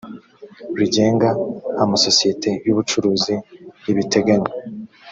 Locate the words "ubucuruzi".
2.73-3.35